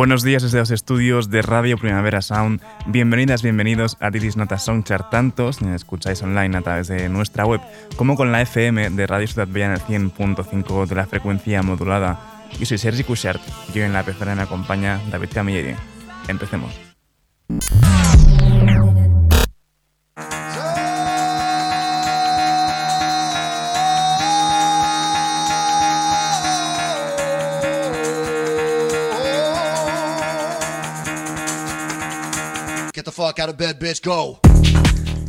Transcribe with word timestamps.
Buenos 0.00 0.22
días 0.22 0.42
desde 0.42 0.58
los 0.58 0.70
estudios 0.70 1.28
de 1.28 1.42
Radio 1.42 1.76
Primavera 1.76 2.22
Sound. 2.22 2.62
Bienvenidas, 2.86 3.42
bienvenidos 3.42 3.98
a 4.00 4.10
Titis 4.10 4.34
Nota 4.34 4.58
Soundchart, 4.58 5.10
tanto 5.10 5.52
si 5.52 5.66
escucháis 5.66 6.22
online 6.22 6.56
a 6.56 6.62
través 6.62 6.88
de 6.88 7.10
nuestra 7.10 7.44
web 7.44 7.60
como 7.96 8.16
con 8.16 8.32
la 8.32 8.40
FM 8.40 8.88
de 8.88 9.06
Radio 9.06 9.28
Ciudad 9.28 9.54
en 9.54 9.72
el 9.72 9.78
100.5 9.78 10.86
de 10.86 10.94
la 10.94 11.06
frecuencia 11.06 11.62
modulada. 11.62 12.18
Yo 12.58 12.64
soy 12.64 12.78
Sergi 12.78 13.04
Cushart 13.04 13.42
y 13.74 13.80
en 13.80 13.92
la 13.92 14.02
pecera 14.02 14.34
me 14.34 14.40
acompaña 14.40 14.98
David 15.10 15.28
Camilleri. 15.34 15.76
Empecemos. 16.28 16.80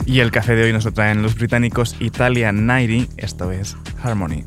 Y 0.06 0.20
el 0.20 0.32
café 0.32 0.56
de 0.56 0.64
hoy 0.64 0.74
nos 0.74 0.86
lo 0.86 0.92
traen 0.92 1.22
los 1.22 1.36
británicos 1.36 1.96
Italia 2.00 2.52
90, 2.52 3.14
esto 3.18 3.52
es 3.52 3.78
Harmony. 4.04 4.46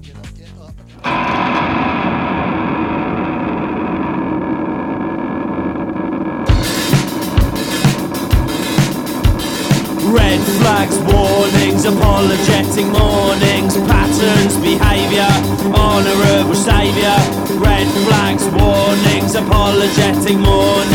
Red 10.13 10.41
flags, 10.61 10.97
warnings, 11.13 11.85
apologetic 11.87 12.87
mornings, 12.87 13.77
patterns, 13.89 14.57
behaviour, 14.59 15.27
honourable 15.75 16.55
saviour. 16.55 17.19
Red 17.59 17.89
flags, 18.07 18.45
warnings, 18.55 19.35
apologetic 19.35 20.37
mornings, 20.39 20.94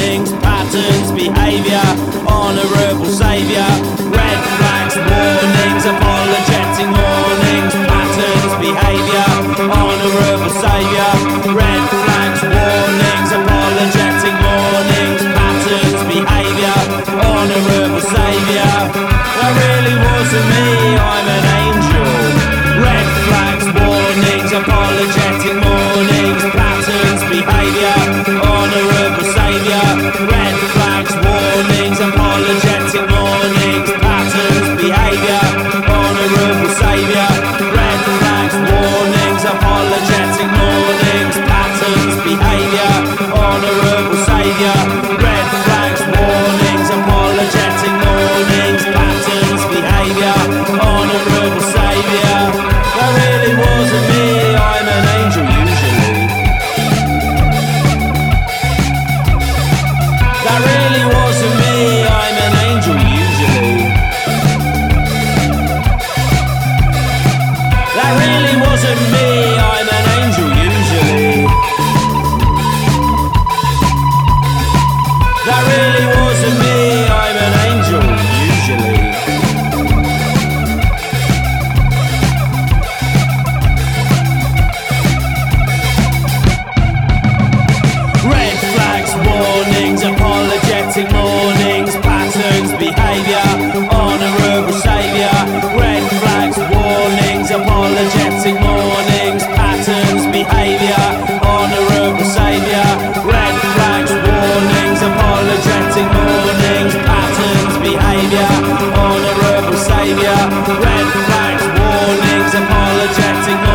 saviour. 110.10 110.42
Red 110.82 111.08
flags, 111.26 111.66
warnings, 111.78 112.54
apologetic 112.56 113.69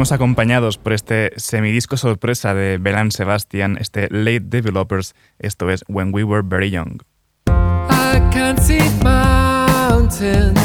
Seguimos 0.00 0.12
acompañados 0.12 0.78
por 0.78 0.94
este 0.94 1.30
semidisco 1.36 1.98
sorpresa 1.98 2.54
de 2.54 2.78
Belan 2.78 3.10
Sebastian, 3.10 3.76
este 3.78 4.08
Late 4.10 4.40
Developers, 4.40 5.14
esto 5.38 5.68
es 5.68 5.84
When 5.88 6.14
We 6.14 6.24
Were 6.24 6.40
Very 6.42 6.70
Young. 6.70 7.02
I 7.46 8.18
can't 8.32 8.58
see 8.58 8.80
mountains, 9.04 10.58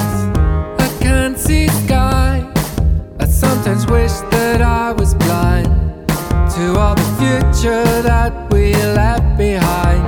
I 0.79 0.87
can't 1.03 1.37
see 1.37 1.67
sky. 1.67 2.47
I 3.19 3.27
sometimes 3.27 3.85
wish 3.87 4.13
that 4.31 4.61
I 4.61 4.93
was 4.97 5.13
blind 5.15 5.67
to 6.55 6.79
all 6.79 6.95
the 6.95 7.03
future 7.19 7.83
that 8.03 8.31
we 8.53 8.71
left 8.93 9.37
behind. 9.37 10.01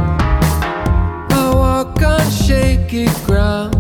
I 1.34 1.52
walk 1.54 2.02
on 2.02 2.32
shaky 2.32 3.10
ground, 3.26 3.76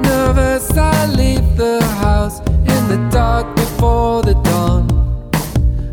nervous 0.00 0.74
I 0.74 1.04
leave 1.04 1.58
the 1.58 1.84
house 2.00 2.40
in 2.40 2.88
the 2.88 2.96
dark 3.10 3.57
before 3.78 4.22
the 4.22 4.34
dawn. 4.42 4.84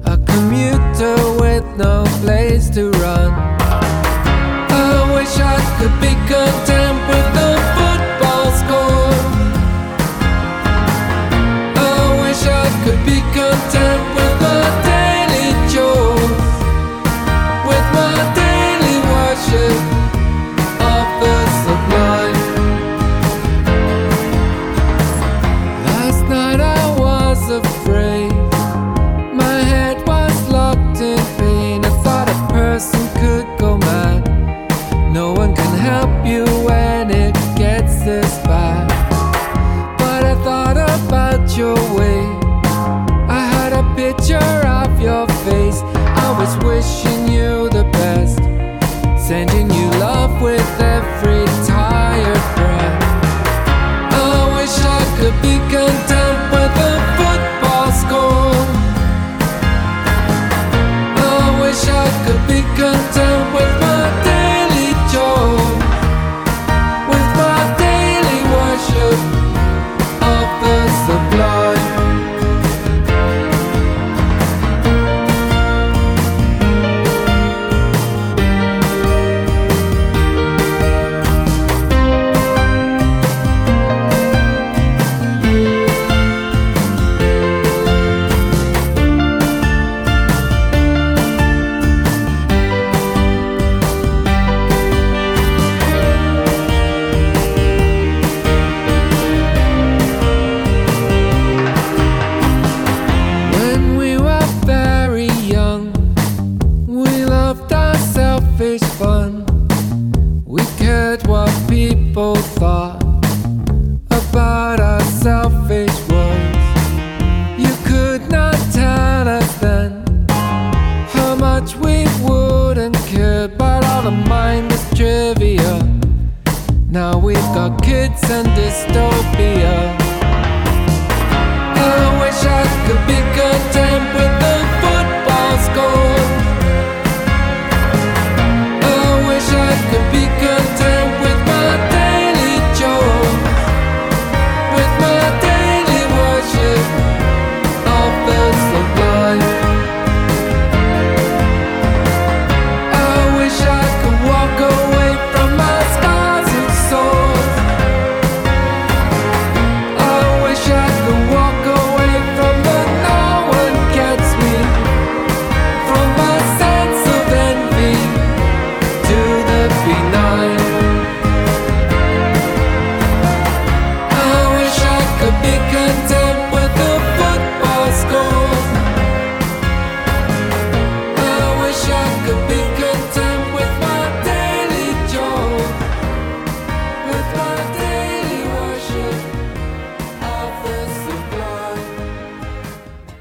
A 0.06 0.18
commuter 0.18 1.16
with 1.40 1.66
no 1.78 2.04
place 2.22 2.68
to 2.72 2.90
run. 3.04 3.32
I 4.72 5.14
wish 5.14 5.38
I 5.38 5.58
could 5.78 5.96
be 6.02 6.14
content 6.32 6.98
with 7.10 7.28
the 7.38 7.64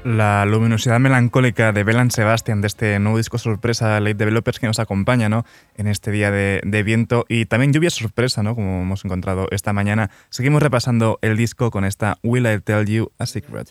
la 0.05 0.45
luminosidad 0.45 0.99
melancólica 0.99 1.71
de 1.71 1.83
Belan 1.83 2.11
Sebastian 2.11 2.61
de 2.61 2.67
este 2.67 2.99
nuevo 2.99 3.17
disco 3.17 3.39
sorpresa 3.39 3.99
Late 3.99 4.13
Developers 4.13 4.59
que 4.59 4.67
nos 4.67 4.77
acompaña 4.77 5.29
¿no? 5.29 5.45
en 5.75 5.87
este 5.87 6.11
día 6.11 6.29
de, 6.29 6.61
de, 6.63 6.83
viento 6.83 7.25
y 7.27 7.45
también 7.47 7.73
lluvia 7.73 7.89
sorpresa, 7.89 8.43
¿no? 8.43 8.53
como 8.53 8.83
hemos 8.83 9.03
encontrado 9.03 9.47
esta 9.49 9.73
mañana. 9.73 10.11
Seguimos 10.29 10.61
repasando 10.61 11.17
el 11.23 11.35
disco 11.35 11.71
con 11.71 11.85
esta 11.85 12.19
Will 12.23 12.45
I 12.45 12.59
Tell 12.61 12.85
You 12.85 13.11
a 13.17 13.25
Secret. 13.25 13.69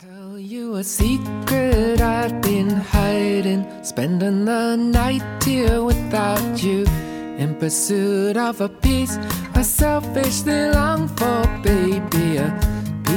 In 7.37 7.57
pursuit 7.57 8.37
of 8.37 8.61
a 8.61 8.69
piece 8.69 9.19
I 9.57 9.63
selfishly 9.63 10.71
for, 11.17 11.45
baby. 11.65 12.39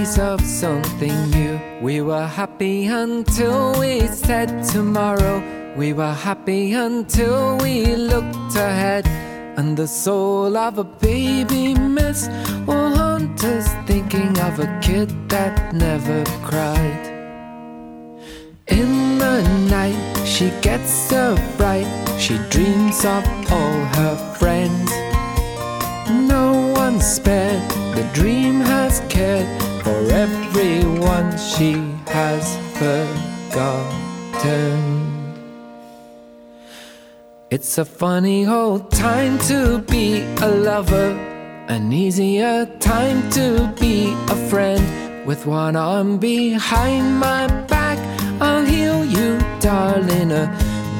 Piece 0.07 0.19
of 0.19 0.41
something 0.41 1.31
new. 1.31 1.59
We 1.81 1.99
were 1.99 2.25
happy 2.25 2.85
until 2.85 3.77
we 3.77 4.07
said 4.07 4.63
tomorrow. 4.63 5.43
We 5.75 5.91
were 5.91 6.13
happy 6.13 6.71
until 6.71 7.57
we 7.57 7.93
looked 7.97 8.55
ahead. 8.55 9.05
And 9.57 9.75
the 9.75 9.85
soul 9.85 10.55
of 10.55 10.77
a 10.77 10.85
baby 10.85 11.73
miss 11.73 12.29
will 12.65 12.95
haunt 12.95 13.43
us, 13.43 13.67
thinking 13.85 14.39
of 14.39 14.61
a 14.61 14.79
kid 14.81 15.09
that 15.27 15.75
never 15.75 16.23
cried. 16.41 17.05
In 18.67 19.17
the 19.17 19.41
night, 19.69 20.25
she 20.25 20.51
gets 20.61 20.89
so 20.89 21.35
bright, 21.57 21.91
she 22.17 22.37
dreams 22.49 23.03
of 23.03 23.25
all 23.51 23.79
her 23.99 24.15
friends. 24.39 24.89
No 26.29 26.56
spared, 27.01 27.61
the 27.95 28.09
dream 28.13 28.61
has 28.61 29.01
cared 29.09 29.47
for 29.83 29.97
everyone 30.11 31.37
she 31.37 31.73
has 32.07 32.57
forgotten. 32.77 33.97
It's 37.49 37.77
a 37.77 37.85
funny 37.85 38.45
old 38.45 38.91
time 38.91 39.37
to 39.47 39.79
be 39.79 40.21
a 40.41 40.47
lover, 40.47 41.11
an 41.69 41.93
easier 41.93 42.65
time 42.79 43.29
to 43.31 43.73
be 43.79 44.13
a 44.29 44.35
friend. 44.49 44.83
With 45.25 45.45
one 45.45 45.75
arm 45.75 46.17
behind 46.17 47.19
my 47.19 47.47
back, 47.67 47.97
I'll 48.41 48.65
heal 48.65 49.05
you, 49.05 49.39
darling. 49.59 50.31
A 50.31 50.47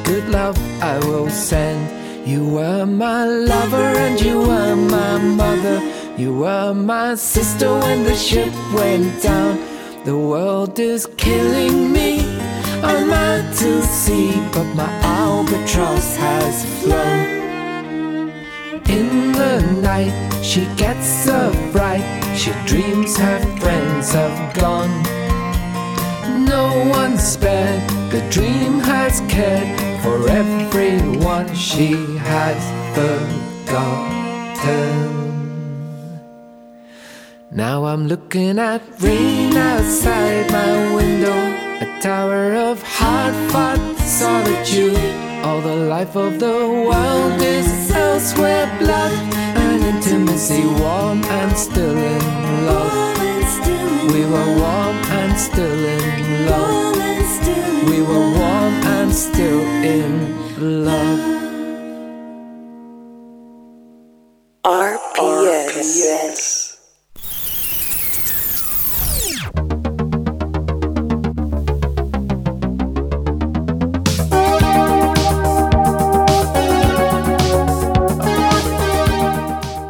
good 0.04 0.30
love 0.30 0.58
I 0.82 1.00
will 1.00 1.30
send. 1.30 1.97
You 2.28 2.46
were 2.46 2.86
my 2.86 3.24
lover 3.24 3.88
and 4.06 4.20
you 4.20 4.40
were 4.40 4.76
my 4.76 5.18
mother. 5.18 5.80
You 6.18 6.34
were 6.40 6.74
my 6.74 7.16
sister 7.16 7.70
when 7.80 8.04
the 8.04 8.16
ship 8.16 8.54
went 8.74 9.24
down. 9.24 9.64
The 10.04 10.18
world 10.18 10.78
is 10.78 11.06
killing 11.16 11.94
me. 11.94 12.20
I'm 12.84 13.12
out 13.12 13.56
to 13.60 13.82
sea, 13.82 14.34
but 14.52 14.66
my 14.76 14.92
albatross 15.04 16.18
has 16.18 16.66
flown. 16.82 18.30
In 18.90 19.32
the 19.32 19.62
night, 19.82 20.44
she 20.44 20.66
gets 20.76 21.08
so 21.08 21.54
bright. 21.72 22.04
She 22.36 22.52
dreams 22.66 23.16
her 23.16 23.40
friends 23.62 24.12
have 24.12 24.54
gone. 24.54 25.02
No 26.44 26.90
one 26.90 27.18
spared, 27.18 27.90
the 28.12 28.22
dream 28.30 28.82
has 28.82 29.22
cared 29.30 29.97
for 30.08 30.30
everyone 30.30 31.54
she 31.54 31.92
has 32.32 32.60
forgotten. 32.96 33.28
Now 37.52 37.78
I'm 37.92 38.08
looking 38.08 38.58
at 38.58 38.82
rain 39.02 39.58
outside 39.58 40.46
my 40.60 40.72
window, 40.96 41.40
a 41.86 41.88
tower 42.00 42.46
of 42.70 42.76
hard 42.98 43.36
fought 43.52 43.84
solitude. 44.22 45.14
All 45.46 45.62
the 45.62 45.80
life 45.94 46.16
of 46.16 46.40
the 46.40 46.58
world 46.88 47.42
is 47.42 47.70
elsewhere, 47.92 48.68
blood 48.80 49.16
and 49.64 49.84
intimacy, 49.92 50.64
warm 50.82 51.20
and 51.40 51.52
still 51.66 51.98
in 52.14 52.26
love. 52.70 52.96
We 54.14 54.22
were 54.32 54.52
warm 54.64 54.98
and 55.20 55.34
still 55.48 55.82
in 55.96 56.46
love. 56.50 56.88
We 57.90 58.02
were 58.02 58.28
warm 58.38 58.74
and 58.98 59.14
still 59.14 59.62
in 59.84 60.86
love. 60.86 61.20
RPS. 64.66 66.67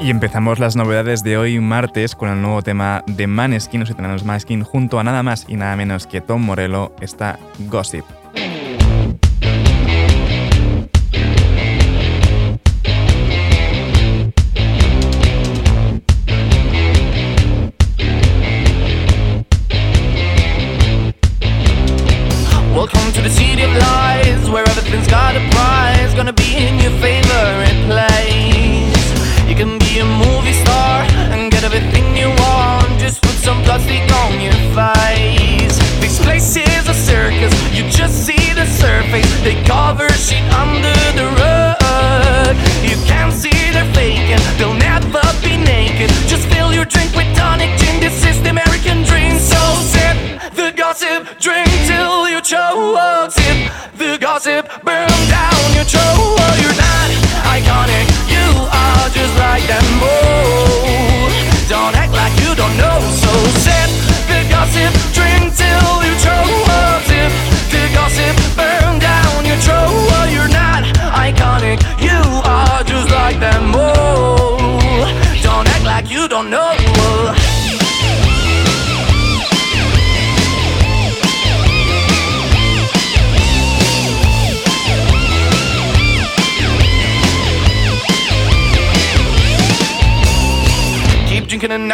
Y 0.07 0.09
empezamos 0.09 0.57
las 0.57 0.77
novedades 0.77 1.21
de 1.21 1.37
hoy 1.37 1.59
martes 1.59 2.15
con 2.15 2.29
el 2.29 2.41
nuevo 2.41 2.61
tema 2.61 3.03
de 3.07 3.27
Maneskin, 3.27 3.81
los 3.81 3.89
italianos 3.89 4.23
Maneskin, 4.23 4.63
junto 4.63 5.01
a 5.01 5.03
nada 5.03 5.21
más 5.21 5.43
y 5.49 5.57
nada 5.57 5.75
menos 5.75 6.07
que 6.07 6.21
Tom 6.21 6.43
Morello, 6.43 6.93
está 7.01 7.37
Gossip. 7.67 8.05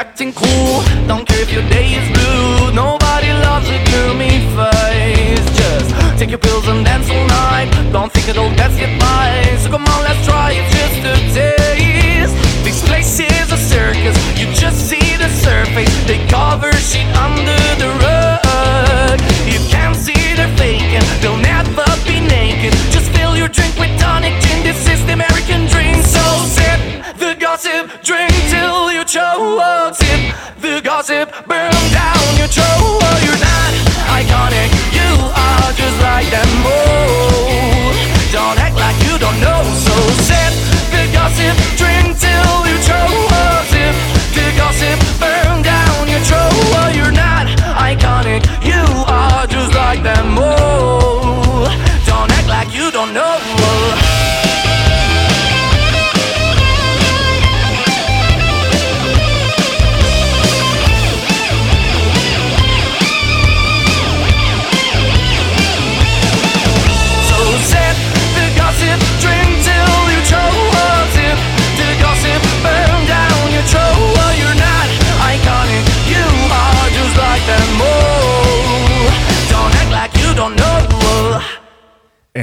Acting 0.03 0.33
cool. 0.33 0.83
Don't 1.07 1.25
care 1.25 1.41
if 1.41 1.51
your 1.51 1.65
day 1.69 1.87
is 1.99 2.07
blue. 2.11 2.75
Nobody 2.83 3.31
loves 3.47 3.67
a 3.77 3.79
gloomy 3.89 4.35
face. 4.57 5.47
Just 5.59 5.89
take 6.19 6.29
your 6.29 6.43
pills 6.47 6.67
and 6.67 6.83
dance 6.83 7.07
all 7.09 7.27
night. 7.27 7.69
Don't 7.95 8.11
think 8.11 8.27
it'll 8.27 8.53
get 8.61 8.71
you 8.81 8.89
by. 8.99 9.29
So 9.61 9.67
come 9.73 9.85
on, 9.93 9.99
let's 10.07 10.21
try 10.27 10.49
it 10.59 10.65
just 10.75 10.99
a 11.13 11.15
taste. 11.37 12.35
This 12.67 12.79
place 12.89 13.13
is 13.19 13.47
a 13.57 13.59
circus. 13.73 14.17
You 14.39 14.45
just 14.63 14.79
see 14.89 15.07
the 15.23 15.29
surface. 15.45 15.93
They 16.09 16.19
cover 16.27 16.71
shit 16.89 17.07
under 17.25 17.63
the 17.81 17.89
rug. 18.03 19.19
You 19.53 19.59
can't 19.73 19.95
see 19.95 20.21
they're 20.37 20.55
faking. 20.59 21.05
They'll 21.21 21.43
never 21.55 21.87
be 22.09 22.19
naked. 22.19 22.73
Just 22.95 23.07
fill 23.15 23.37
your 23.37 23.47
drink 23.47 23.73
with 23.79 23.93
tonic 24.03 24.35
gin. 24.43 24.63
This 24.67 24.81
is 24.93 24.99
the 25.07 25.13
American 25.13 25.61
dream. 25.73 25.95
So 26.15 26.23
sip 26.55 26.79
the 27.23 27.35
gossip, 27.39 28.03
drink 28.03 28.33
till 28.49 28.91
you 28.91 29.03
choke. 29.05 29.82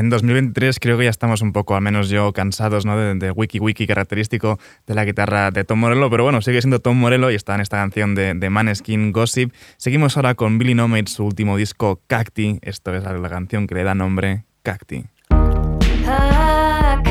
En 0.01 0.09
2023 0.09 0.81
creo 0.81 0.97
que 0.97 1.05
ya 1.05 1.11
estamos 1.11 1.43
un 1.43 1.53
poco, 1.53 1.77
al 1.77 1.83
menos 1.83 2.09
yo, 2.09 2.33
cansados 2.33 2.87
¿no? 2.87 2.97
de, 2.97 3.31
wiki 3.33 3.59
wiki 3.59 3.87
característico 3.87 4.59
de 4.87 4.95
la 4.95 5.05
guitarra 5.05 5.51
de 5.51 5.63
Tom 5.63 5.79
Morello, 5.79 6.09
pero 6.09 6.25
bueno, 6.25 6.41
sigue 6.41 6.63
siendo 6.63 6.79
Tom 6.79 6.97
Morello 6.97 7.31
y 7.31 7.35
está 7.35 7.55
en 7.55 7.61
esta 7.61 7.77
canción 7.77 8.15
de, 8.15 8.33
de 8.33 8.49
Maneskin 8.49 9.13
Gossip. 9.13 9.53
Seguimos 9.77 10.17
ahora 10.17 10.35
con 10.37 10.59
Billy 10.59 10.73
Nomade, 10.73 11.09
su 11.09 11.27
último 11.27 11.59
disco 11.59 12.01
Cacti. 12.07 12.61
Esto 12.63 12.95
es 12.95 13.05
la 13.05 13.29
canción 13.29 13.67
que 13.67 13.75
le 13.75 13.85
da 13.85 13.95
nombre 13.95 14.47
Cacti. 14.63 15.05
Ah, 16.07 17.03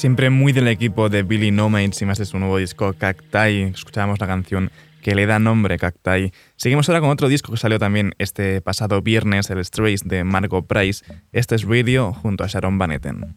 Siempre 0.00 0.30
muy 0.30 0.52
del 0.52 0.66
equipo 0.68 1.10
de 1.10 1.22
Billy 1.22 1.50
Nomates 1.50 2.00
y 2.00 2.06
más 2.06 2.16
de 2.16 2.24
su 2.24 2.38
nuevo 2.38 2.56
disco 2.56 2.94
Cacti. 2.94 3.64
Escuchábamos 3.64 4.18
la 4.18 4.26
canción 4.26 4.70
que 5.02 5.14
le 5.14 5.26
da 5.26 5.38
nombre 5.38 5.76
Cacti. 5.76 6.32
Seguimos 6.56 6.88
ahora 6.88 7.02
con 7.02 7.10
otro 7.10 7.28
disco 7.28 7.52
que 7.52 7.58
salió 7.58 7.78
también 7.78 8.14
este 8.16 8.62
pasado 8.62 9.02
viernes, 9.02 9.50
el 9.50 9.62
Strays 9.62 10.08
de 10.08 10.24
Margot 10.24 10.66
Price. 10.66 11.04
Este 11.32 11.54
es 11.54 11.64
Radio 11.64 12.14
junto 12.14 12.44
a 12.44 12.46
Sharon 12.46 12.78
Van 12.78 12.92
Etten. 12.92 13.36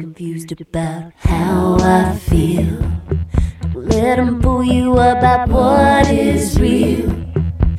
confused 0.00 0.50
about 0.60 1.12
how 1.18 1.76
I 1.80 2.18
feel. 2.18 2.82
Let 3.74 4.16
them 4.16 4.42
fool 4.42 4.64
you 4.64 4.92
about 4.94 5.48
what 5.48 6.10
is 6.10 6.58
real. 6.58 7.08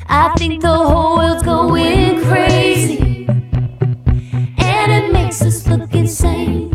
I 0.08 0.34
think 0.38 0.62
the 0.62 0.74
whole 0.74 1.18
world's 1.18 1.44
going 1.44 2.24
crazy, 2.24 3.28
and 3.28 4.92
it 4.94 5.12
makes 5.12 5.42
us 5.42 5.68
look 5.68 5.94
insane. 5.94 6.72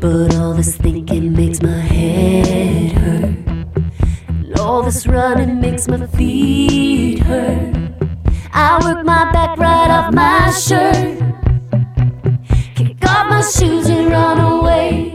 But 0.00 0.34
all 0.36 0.54
this 0.54 0.76
thinking 0.76 1.34
makes 1.34 1.60
my 1.60 1.80
head 1.80 2.92
hurt. 2.92 3.36
And 4.28 4.58
all 4.58 4.82
this 4.82 5.06
running 5.06 5.60
makes 5.60 5.86
my 5.86 6.06
feet 6.06 7.18
hurt. 7.18 7.76
I 8.54 8.80
work 8.82 9.04
my 9.04 9.30
back 9.32 9.58
right 9.58 9.90
off 9.90 10.14
my 10.14 10.50
shirt. 10.50 11.18
My 13.40 13.46
shoes 13.46 13.88
and 13.88 14.10
run 14.10 14.38
away. 14.38 15.09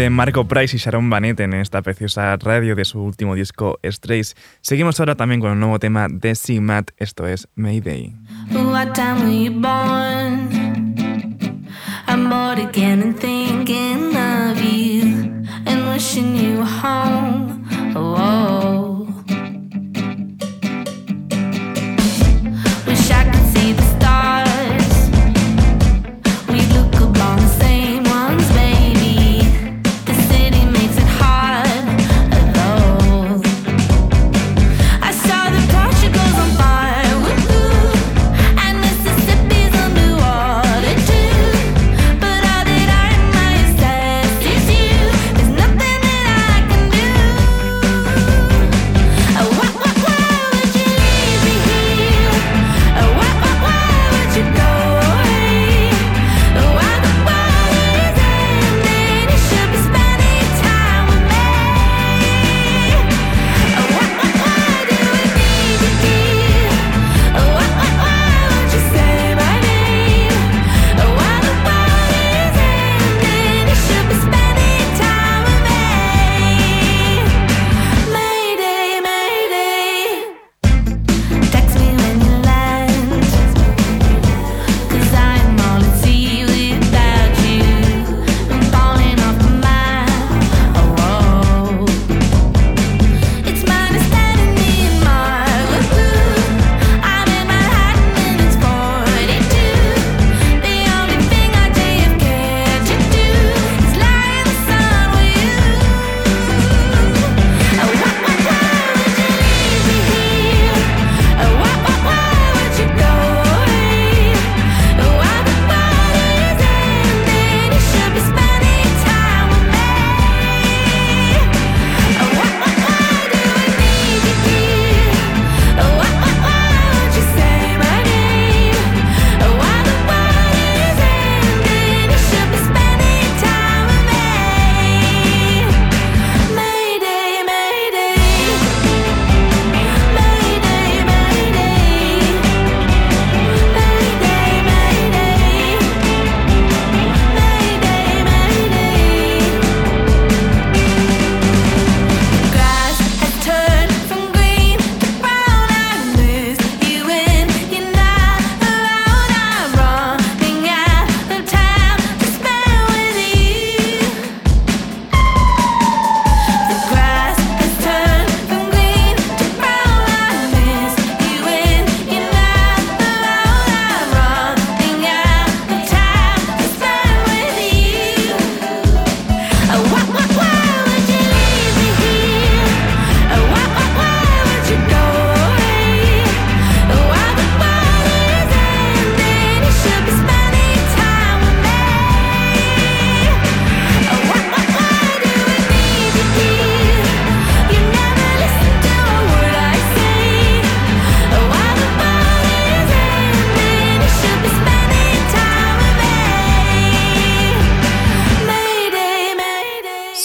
De 0.00 0.08
Marco 0.08 0.48
Price 0.48 0.74
y 0.74 0.78
Sharon 0.78 1.10
Van 1.10 1.26
en 1.26 1.52
esta 1.52 1.82
preciosa 1.82 2.34
radio 2.38 2.74
de 2.74 2.86
su 2.86 3.02
último 3.02 3.34
disco 3.34 3.78
Strays. 3.84 4.34
Seguimos 4.62 4.98
ahora 4.98 5.14
también 5.14 5.42
con 5.42 5.52
el 5.52 5.60
nuevo 5.60 5.78
tema 5.78 6.06
de 6.08 6.34
C-Mat, 6.34 6.92
esto 6.96 7.26
es 7.26 7.48
Mayday. 7.54 8.16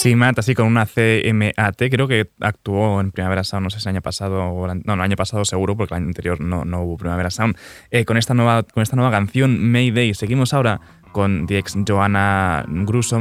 Chimat, 0.05 0.37
así 0.37 0.53
con 0.53 0.67
una 0.67 0.85
CMAT, 0.85 1.77
creo 1.89 2.07
que 2.07 2.29
actuó 2.39 3.01
en 3.01 3.11
Primavera 3.11 3.43
Sound, 3.43 3.63
no 3.63 3.69
sé 3.71 3.79
si 3.79 3.89
el 3.89 3.95
año 3.95 4.03
pasado, 4.03 4.43
o 4.43 4.71
el- 4.71 4.83
no, 4.85 4.93
el 4.93 5.01
año 5.01 5.15
pasado 5.15 5.43
seguro, 5.45 5.75
porque 5.75 5.95
el 5.95 6.01
año 6.01 6.07
anterior 6.09 6.39
no, 6.39 6.63
no 6.63 6.83
hubo 6.83 6.95
Primavera 6.95 7.31
Sound, 7.31 7.57
eh, 7.89 8.05
con, 8.05 8.15
esta 8.17 8.35
nueva, 8.35 8.61
con 8.61 8.83
esta 8.83 8.95
nueva 8.95 9.09
canción, 9.09 9.71
Mayday. 9.71 10.13
Seguimos 10.13 10.53
ahora 10.53 10.79
con 11.11 11.47
The 11.47 11.57
ex 11.57 11.75
Joanna 11.87 12.63
Gruso, 12.67 13.19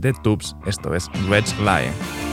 The 0.00 0.12
Tubes, 0.22 0.54
esto 0.66 0.94
es 0.94 1.08
Red 1.28 1.46
Lie. 1.64 2.29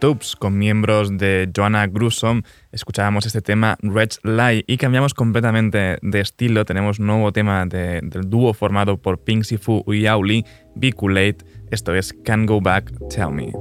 Tubes 0.00 0.34
con 0.34 0.56
miembros 0.58 1.16
de 1.18 1.50
Joanna 1.54 1.86
Grusom. 1.86 2.42
Escuchábamos 2.72 3.26
este 3.26 3.42
tema 3.42 3.76
Red 3.82 4.10
Lie 4.24 4.64
y 4.66 4.76
cambiamos 4.78 5.12
completamente 5.14 5.98
de 6.00 6.20
estilo. 6.20 6.64
Tenemos 6.64 6.98
nuevo 6.98 7.32
tema 7.32 7.66
de- 7.66 8.00
del 8.02 8.28
dúo 8.28 8.54
formado 8.54 8.96
por 9.00 9.22
Pink 9.22 9.44
Sifu 9.44 9.84
y 9.92 10.06
Auli, 10.06 10.44
Biculate. 10.74 11.38
Esto 11.70 11.94
es 11.94 12.14
Can 12.24 12.46
Go 12.46 12.60
Back, 12.60 12.90
Tell 13.10 13.30
Me. 13.30 13.52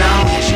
Can 0.00 0.49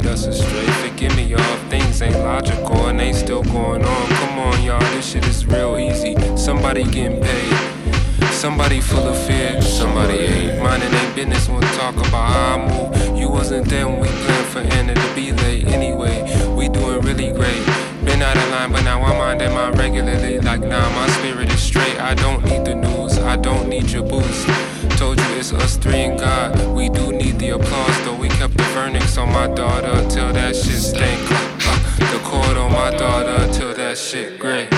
lead 0.00 0.12
us 0.12 0.26
astray. 0.26 0.66
Forgive 0.88 1.14
me, 1.16 1.24
y'all, 1.24 1.56
things 1.68 2.00
ain't 2.02 2.18
logical 2.18 2.86
and 2.86 2.98
they 2.98 3.12
still 3.12 3.42
going 3.44 3.84
on. 3.84 4.08
Come 4.08 4.38
on, 4.38 4.62
y'all, 4.62 4.80
this 4.94 5.12
shit 5.12 5.26
is 5.26 5.46
real 5.46 5.78
easy. 5.78 6.14
Somebody 6.36 6.84
getting 6.84 7.20
paid. 7.20 8.32
Somebody 8.32 8.80
full 8.80 9.06
of 9.06 9.16
fear, 9.26 9.60
somebody 9.60 10.14
ain't 10.14 10.62
minding 10.62 10.90
their 10.90 11.14
business 11.14 11.48
when 11.48 11.60
talk 11.78 11.94
about 11.96 12.30
how 12.32 12.56
I 12.56 12.68
move. 12.68 13.18
You 13.18 13.28
wasn't 13.28 13.68
there 13.68 13.86
when 13.86 14.00
we 14.00 14.08
planned 14.08 14.46
for 14.46 14.60
Anna 14.60 14.94
to 14.94 15.14
be 15.14 15.32
late. 15.32 15.66
Anyway, 15.66 16.22
we 16.56 16.68
doing 16.68 17.00
really 17.00 17.32
great. 17.32 17.62
Been 18.02 18.22
out 18.22 18.36
of 18.36 18.48
line, 18.50 18.72
but 18.72 18.82
now 18.82 19.02
I'm 19.02 19.20
on 19.20 19.38
them 19.38 19.54
mind 19.54 19.78
regularly. 19.78 20.40
Like 20.40 20.60
nah, 20.60 20.88
my 20.90 21.08
spirit 21.08 21.52
is 21.52 21.60
straight. 21.60 22.00
I 22.00 22.14
don't 22.14 22.42
need 22.44 22.64
the 22.64 22.74
news, 22.74 23.18
I 23.18 23.36
don't 23.36 23.68
need 23.68 23.90
your 23.90 24.04
boost. 24.04 24.69
Told 25.00 25.18
you 25.18 25.36
it's 25.38 25.50
us 25.54 25.78
three 25.78 26.02
and 26.02 26.20
God. 26.20 26.76
We 26.76 26.90
do 26.90 27.10
need 27.10 27.38
the 27.38 27.54
applause, 27.54 28.04
though 28.04 28.14
we 28.14 28.28
kept 28.28 28.54
the 28.54 28.64
vernix 28.74 29.16
on 29.16 29.32
my 29.32 29.46
daughter 29.46 30.06
till 30.10 30.30
that 30.34 30.54
shit 30.54 30.76
stank. 30.76 31.18
Uh, 31.32 32.12
the 32.12 32.20
cord 32.22 32.58
on 32.58 32.70
my 32.70 32.90
daughter 32.90 33.50
till 33.50 33.72
that 33.76 33.96
shit 33.96 34.38
gray. 34.38 34.68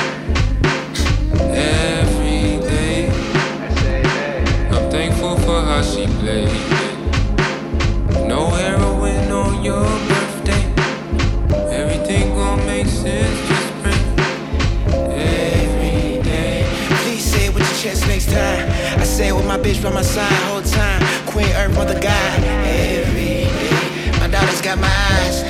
My 19.52 19.58
bitch 19.58 19.82
by 19.82 19.90
my 19.90 20.00
side 20.00 20.32
whole 20.48 20.62
time. 20.62 21.02
Queen 21.26 21.52
Earth, 21.60 21.74
mother 21.74 22.00
God. 22.00 22.44
Every 22.64 23.44
day. 23.44 24.10
My 24.18 24.26
daughter's 24.26 24.62
got 24.62 24.78
my 24.78 24.88
eyes. 25.12 25.42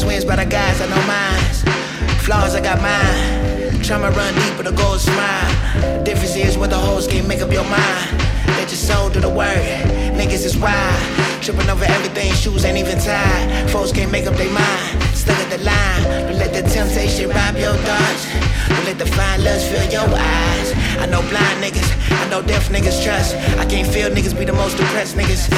Twins 0.00 0.24
by 0.24 0.36
the 0.36 0.46
guys, 0.46 0.80
I 0.80 0.86
know 0.88 1.02
mine. 1.06 2.18
Flaws, 2.24 2.54
I 2.54 2.62
got 2.62 2.80
mine. 2.80 3.74
Tryna 3.84 4.16
run 4.16 4.34
deep, 4.34 4.54
but 4.56 4.64
the 4.64 4.72
goal 4.72 4.94
is. 4.94 5.04
The 5.04 6.02
difference 6.02 6.34
is 6.34 6.56
what 6.56 6.70
the 6.70 6.78
hoes 6.78 7.06
can't 7.06 7.28
make 7.28 7.42
up 7.42 7.52
your 7.52 7.64
mind. 7.64 8.08
Let 8.56 8.70
your 8.70 8.82
soul 8.88 9.10
do 9.10 9.20
the 9.20 9.28
work. 9.28 9.66
Niggas 10.16 10.46
is 10.46 10.56
wild. 10.56 11.42
Tripping 11.42 11.68
over 11.68 11.84
everything, 11.84 12.32
shoes 12.32 12.64
ain't 12.64 12.78
even 12.78 12.98
tied. 12.98 13.70
Folks 13.70 13.92
can't 13.92 14.10
make 14.10 14.26
up 14.26 14.34
their 14.36 14.50
mind. 14.50 15.05
I 21.00 21.06
know 21.08 21.22
blind 21.22 21.62
niggas, 21.62 21.88
I 22.10 22.28
know 22.30 22.42
deaf 22.42 22.70
niggas 22.70 23.02
trust. 23.04 23.36
I 23.58 23.66
can't 23.66 23.86
feel 23.86 24.10
niggas 24.10 24.36
be 24.36 24.44
the 24.44 24.52
most 24.52 24.76
depressed 24.78 25.16
niggas. 25.16 25.48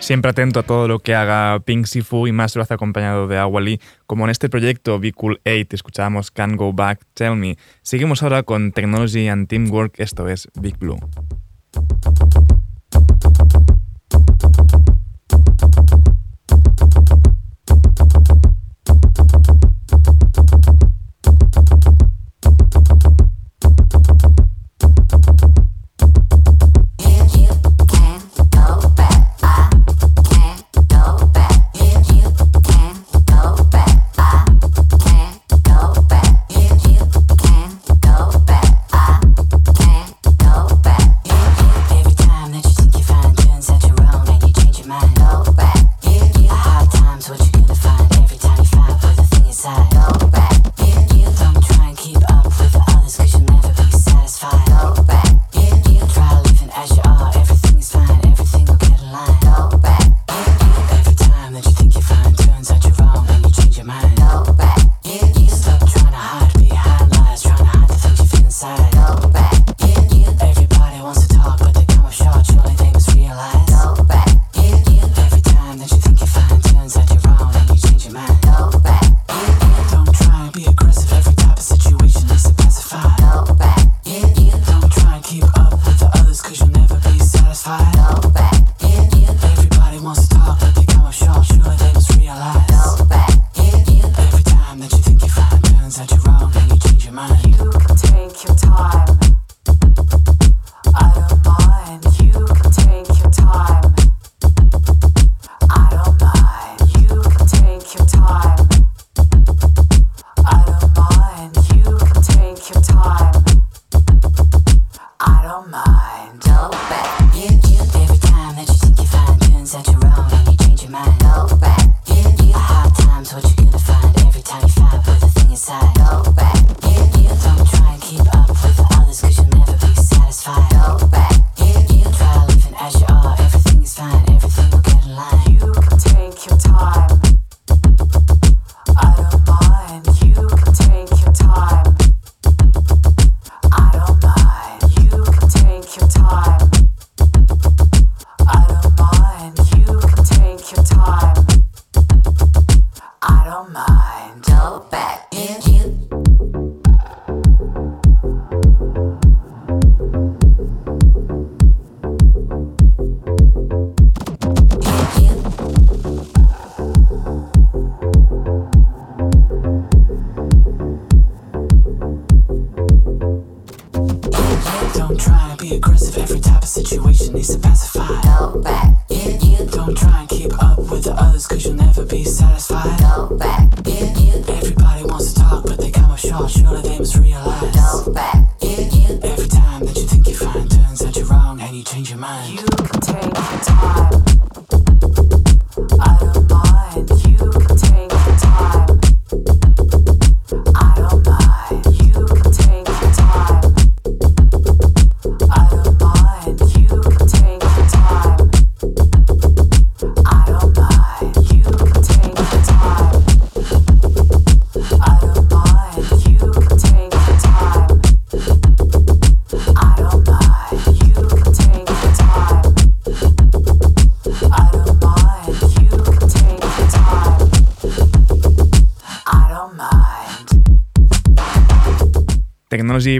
Siempre 0.00 0.30
atento 0.30 0.60
a 0.60 0.62
todo 0.62 0.88
lo 0.88 1.00
que 1.00 1.14
haga 1.14 1.60
Pink 1.60 1.84
Sifu 1.84 2.26
y 2.26 2.32
más 2.32 2.56
lo 2.56 2.62
hace 2.62 2.72
acompañado 2.72 3.28
de 3.28 3.36
Awali, 3.36 3.78
como 4.06 4.24
en 4.24 4.30
este 4.30 4.48
proyecto 4.48 4.98
Be 4.98 5.12
Cool 5.12 5.40
8 5.44 5.66
escuchábamos 5.72 6.30
Can't 6.30 6.56
Go 6.56 6.72
Back, 6.72 7.04
Tell 7.12 7.36
Me. 7.36 7.58
Seguimos 7.82 8.22
ahora 8.22 8.42
con 8.42 8.72
Technology 8.72 9.28
and 9.28 9.48
Teamwork, 9.48 10.00
esto 10.00 10.26
es 10.28 10.48
Big 10.54 10.78
Blue. 10.78 10.98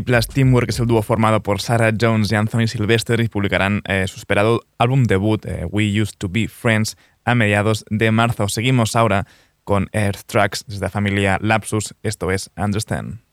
Teamwork 0.02 0.68
es 0.70 0.78
el 0.80 0.86
dúo 0.86 1.02
formado 1.02 1.42
por 1.42 1.60
Sarah 1.60 1.92
Jones 1.98 2.32
y 2.32 2.34
Anthony 2.34 2.66
Sylvester 2.66 3.20
y 3.20 3.28
publicarán 3.28 3.82
eh, 3.84 4.06
su 4.06 4.18
esperado 4.18 4.62
álbum 4.78 5.04
debut 5.04 5.44
eh, 5.46 5.64
We 5.70 6.00
Used 6.00 6.14
to 6.18 6.28
Be 6.28 6.48
Friends 6.48 6.96
a 7.24 7.34
mediados 7.34 7.84
de 7.90 8.10
marzo. 8.10 8.48
Seguimos 8.48 8.96
ahora 8.96 9.26
con 9.64 9.88
Earth 9.92 10.22
Tracks 10.26 10.64
desde 10.66 10.86
la 10.86 10.90
familia 10.90 11.38
Lapsus, 11.40 11.94
esto 12.02 12.30
es 12.30 12.50
Understand. 12.56 13.27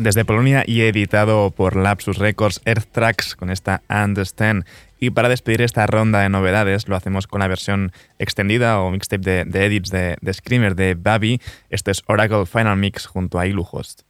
desde 0.00 0.24
Polonia 0.24 0.64
y 0.66 0.80
editado 0.82 1.50
por 1.50 1.76
Lapsus 1.76 2.18
Records 2.18 2.60
Earth 2.64 2.90
Tracks 2.90 3.36
con 3.36 3.50
esta 3.50 3.82
Understand. 3.88 4.64
Y 4.98 5.10
para 5.10 5.28
despedir 5.28 5.62
esta 5.62 5.86
ronda 5.86 6.20
de 6.20 6.28
novedades, 6.28 6.88
lo 6.88 6.96
hacemos 6.96 7.26
con 7.26 7.40
la 7.40 7.48
versión 7.48 7.92
extendida 8.18 8.80
o 8.80 8.90
mixtape 8.90 9.44
de, 9.44 9.66
edits 9.66 9.90
de, 9.90 10.16
de 10.20 10.34
Screamer 10.34 10.74
de 10.74 10.94
Babi. 10.94 11.40
Este 11.68 11.90
es 11.90 12.02
Oracle 12.06 12.46
Final 12.46 12.76
Mix 12.76 13.06
junto 13.06 13.38
a 13.38 13.46
Iluhost. 13.46 14.09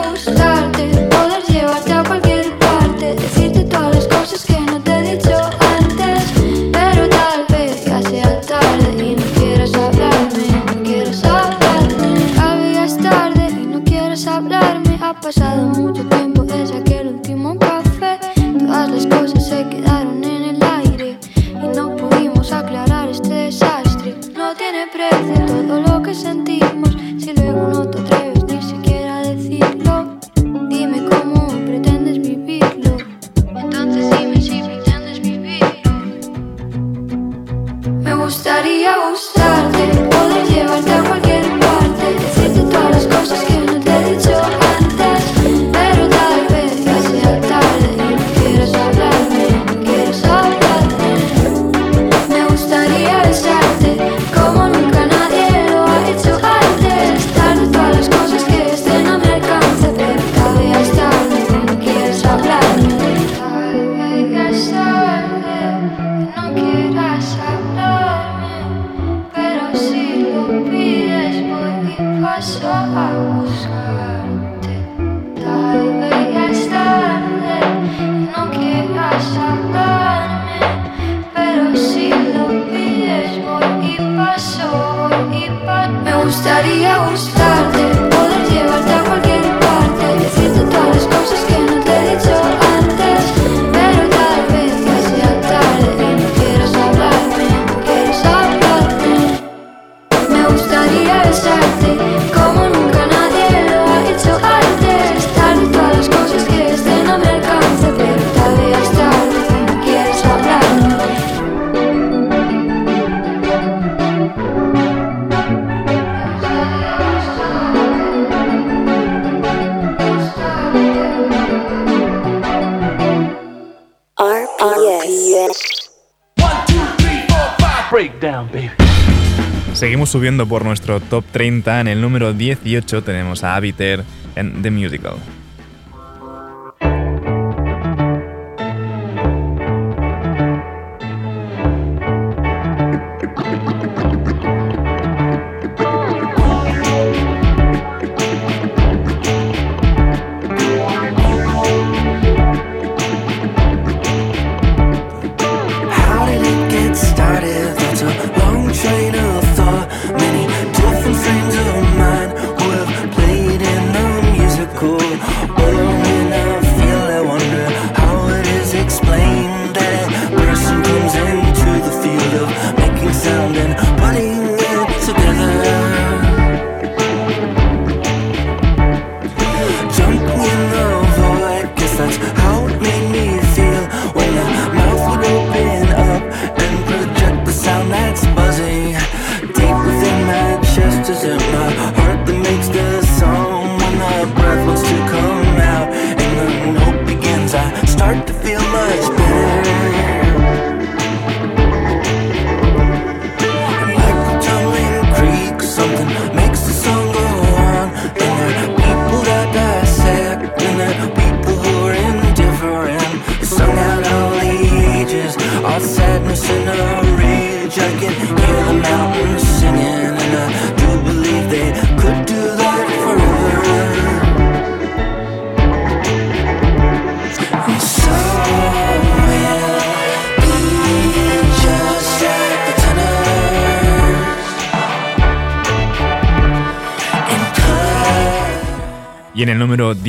subiendo 130.11 130.45
por 130.45 130.65
nuestro 130.65 130.99
top 130.99 131.23
30. 131.31 131.79
En 131.79 131.87
el 131.87 132.01
número 132.01 132.33
18 132.33 133.01
tenemos 133.01 133.45
a 133.45 133.55
Abiter 133.55 134.03
en 134.35 134.61
The 134.61 134.69
Musical. 134.69 135.15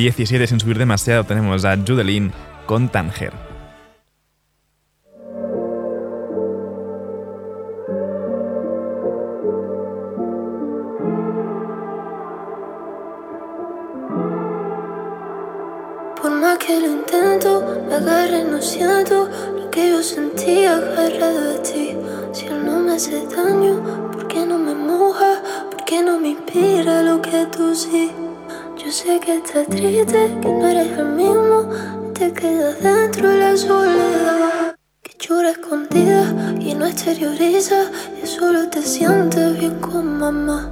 17, 0.03 0.47
sin 0.47 0.59
subir 0.59 0.77
demasiado, 0.77 1.23
tenemos 1.23 1.63
a 1.63 1.77
Judelin 1.77 2.33
con 2.65 2.89
Tanger. 2.89 3.31
Por 16.21 16.31
más 16.31 16.57
que 16.57 16.81
lo 16.81 16.87
intento, 16.87 17.63
me 17.87 17.95
agarré, 17.95 18.43
no 18.43 18.61
siento 18.61 19.29
lo 19.57 19.71
que 19.71 19.89
yo 19.89 20.03
sentía 20.03 20.75
agarrado 20.75 21.53
de 21.53 21.59
ti. 21.59 21.97
Si 22.33 22.47
él 22.47 22.65
no 22.65 22.79
me 22.79 22.95
hace 22.95 23.25
daño, 23.27 24.11
¿por 24.11 24.27
qué 24.27 24.45
no 24.45 24.57
me 24.57 24.75
moja? 24.75 25.41
¿Por 25.71 25.85
qué 25.85 26.03
no 26.03 26.19
me 26.19 26.31
inspira 26.31 27.03
lo 27.03 27.21
que 27.21 27.45
tú 27.55 27.73
sí? 27.73 28.11
Sé 28.93 29.19
que 29.19 29.37
estás 29.37 29.65
triste, 29.69 30.37
que 30.39 30.47
no 30.49 30.67
eres 30.67 30.95
el 30.99 31.05
mismo, 31.05 31.67
te 32.13 32.31
quedas 32.31 32.79
dentro 32.79 33.27
de 33.27 33.37
la 33.39 33.57
soledad. 33.57 34.75
Que 35.01 35.17
llora 35.19 35.49
escondida 35.49 36.31
y 36.59 36.75
no 36.75 36.85
exterioriza, 36.85 37.89
y 38.23 38.27
solo 38.27 38.69
te 38.69 38.83
sientes 38.83 39.57
bien 39.59 39.79
con 39.79 40.19
mamá. 40.19 40.71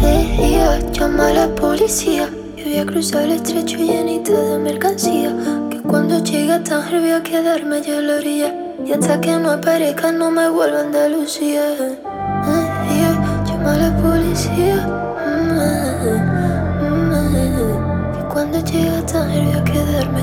Ella 0.00 0.78
llama 0.92 1.26
a 1.26 1.32
la 1.32 1.54
policía. 1.56 2.30
Yo 2.56 2.64
voy 2.66 2.78
a 2.78 2.86
cruzar 2.86 3.24
el 3.24 3.32
estrecho 3.32 3.78
llenita 3.78 4.40
de 4.40 4.58
mercancía. 4.60 5.34
Que 5.70 5.82
cuando 5.82 6.22
llegue 6.22 6.52
a 6.52 6.62
Tánger 6.62 7.00
voy 7.00 7.10
a 7.10 7.22
quedarme 7.24 7.78
allá 7.78 7.98
a 7.98 8.00
la 8.00 8.14
orilla. 8.14 8.54
Y 8.86 8.92
hasta 8.92 9.20
que 9.20 9.32
no 9.32 9.50
aparezca 9.50 10.12
no 10.12 10.30
me 10.30 10.48
vuelva 10.48 10.78
a 10.78 10.82
Andalucía. 10.82 11.74
Ella 11.74 13.44
llama 13.44 13.74
a 13.74 13.76
la 13.76 13.96
policía. 13.96 15.07
Cuando 18.50 18.70
llegue 18.70 18.88
a 18.88 19.04
Tánger 19.04 19.44
voy 19.44 19.52
a 19.52 19.64
quedarme. 19.64 20.22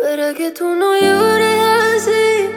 Para 0.00 0.34
que 0.34 0.50
tú 0.52 0.68
no 0.68 0.94
llores 0.94 1.60
así. 1.96 2.48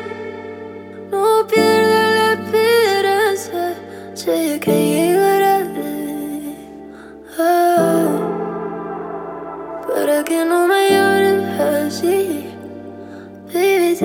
No 1.12 1.48
pierdas 1.48 2.10
la 2.18 2.34
esperanza, 2.34 3.74
sé 4.14 4.60
que 4.60 4.72
llegará. 4.72 5.58
Ah, 7.40 8.18
para 9.88 10.24
que 10.24 10.46
no 10.46 10.68
me 10.68 10.90
llores 10.92 11.60
así, 11.60 12.50
baby, 13.54 13.96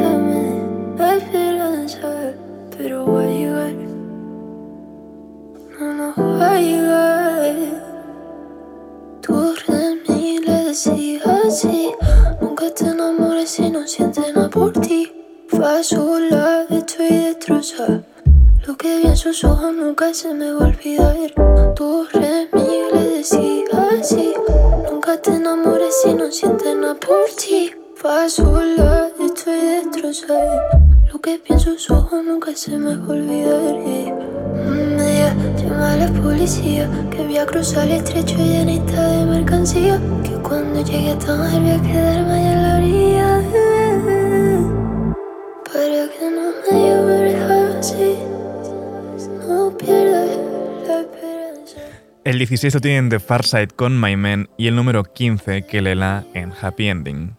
enamores 13.82 13.90
si 13.90 14.02
no 14.02 14.06
sientes 14.06 14.34
nada 14.34 14.48
por 14.48 14.72
ti. 14.72 15.12
Fue 15.48 15.82
sola, 15.82 16.66
estoy 16.70 17.08
destrozada. 17.08 18.02
Lo 18.66 18.76
que 18.76 18.98
vi 18.98 19.06
en 19.06 19.16
sus 19.16 19.44
ojos 19.44 19.74
nunca 19.74 20.14
se 20.14 20.32
me 20.32 20.52
va 20.52 20.66
a 20.66 20.68
olvidar. 20.68 21.16
Tú 21.74 22.06
eres 22.14 22.48
mí, 22.52 22.78
le 22.92 23.08
decía 23.16 23.88
así. 24.00 24.34
Nunca 24.90 25.16
te 25.20 25.34
enamores 25.34 25.94
si 26.02 26.14
no 26.14 26.30
sientes 26.30 26.76
nada 26.76 26.94
por 26.94 27.24
ti. 27.36 27.72
Fue 27.96 28.28
sola, 28.30 29.08
estoy 29.20 29.60
destrozada. 29.60 30.80
Lo 31.12 31.20
que 31.20 31.38
vi 31.38 31.54
en 31.54 31.60
sus 31.60 31.90
ojos 31.90 32.24
nunca 32.24 32.54
se 32.54 32.76
me 32.78 32.96
va 32.96 33.04
a 33.04 33.08
olvidar. 33.08 33.74
Mm, 34.54 35.00
Ella 35.00 35.34
llama 35.56 35.92
a 35.92 35.96
la 35.96 36.08
policía 36.22 36.88
que 37.10 37.22
voy 37.22 37.38
a 37.38 37.46
cruzar 37.46 37.86
el 37.86 37.92
estrecho 37.92 38.36
llenita 38.38 39.08
de 39.08 39.26
mercancía. 39.26 40.00
Que 40.22 40.34
cuando 40.48 40.82
llegue 40.82 41.10
a 41.10 41.18
Tánger 41.18 41.60
voy 41.60 41.70
a 41.70 41.82
quedarme 41.82 42.32
allá 42.32 42.52
en 42.52 42.62
la 42.62 42.76
orilla. 42.76 43.71
Para 45.72 46.08
que 46.08 46.30
no 46.30 46.52
me 47.06 47.78
así, 47.78 48.18
no 49.48 49.76
pierdas 49.78 50.36
la 50.86 51.00
esperanza. 51.00 51.80
El 52.24 52.38
16 52.38 52.74
lo 52.74 52.80
tienen 52.80 53.08
The 53.08 53.18
Far 53.18 53.44
Side 53.44 53.68
con 53.68 53.98
My 53.98 54.16
Men 54.16 54.48
y 54.58 54.68
el 54.68 54.76
número 54.76 55.04
15 55.04 55.66
Kelela 55.66 56.24
en 56.34 56.52
Happy 56.60 56.88
Ending. 56.88 57.36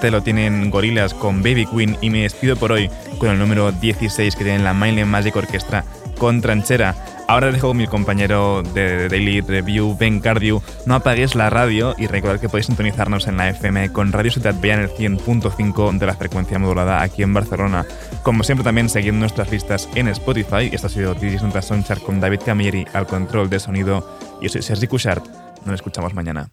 17 0.00 0.10
lo 0.10 0.22
tienen 0.22 0.70
Gorilas 0.70 1.12
con 1.12 1.42
Baby 1.42 1.66
Queen 1.66 1.98
y 2.00 2.08
me 2.08 2.22
despido 2.22 2.56
por 2.56 2.72
hoy 2.72 2.90
con 3.18 3.28
el 3.28 3.38
número 3.38 3.70
16 3.70 4.34
que 4.34 4.44
tienen 4.44 4.64
la 4.64 4.72
Mainland 4.72 5.10
Magic 5.10 5.36
Orchestra 5.36 5.84
con 6.18 6.40
Tranchera. 6.40 6.94
Ahora 7.28 7.52
dejo 7.52 7.68
con 7.68 7.76
mi 7.76 7.86
compañero 7.86 8.62
de 8.62 9.08
Daily 9.08 9.42
Review, 9.42 9.96
Ben 9.98 10.20
Cardew. 10.20 10.62
No 10.86 10.94
apaguéis 10.94 11.34
la 11.34 11.50
radio 11.50 11.94
y 11.98 12.06
recordad 12.06 12.40
que 12.40 12.48
podéis 12.48 12.66
sintonizarnos 12.66 13.26
en 13.26 13.36
la 13.36 13.50
FM 13.50 13.92
con 13.92 14.12
Radio 14.12 14.32
Ciudad 14.32 14.54
Bella 14.58 14.74
en 14.74 14.80
el 14.80 14.90
100.5 14.90 15.98
de 15.98 16.06
la 16.06 16.14
frecuencia 16.14 16.58
modulada 16.58 17.02
aquí 17.02 17.22
en 17.22 17.34
Barcelona. 17.34 17.84
Como 18.22 18.42
siempre, 18.42 18.64
también 18.64 18.88
seguid 18.88 19.12
nuestras 19.12 19.50
listas 19.50 19.88
en 19.94 20.08
Spotify. 20.08 20.70
Esto 20.72 20.86
ha 20.86 20.90
sido 20.90 21.14
Nota 21.14 21.62
Sonchar 21.62 22.00
con 22.00 22.20
David 22.20 22.40
Camilleri 22.44 22.86
al 22.94 23.06
control 23.06 23.50
de 23.50 23.60
sonido. 23.60 24.18
Yo 24.40 24.48
soy 24.48 24.62
Sergi 24.62 24.86
Cushart. 24.86 25.26
Nos 25.66 25.74
escuchamos 25.74 26.14
mañana. 26.14 26.50